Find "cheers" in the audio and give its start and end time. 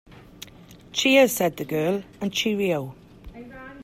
0.93-1.31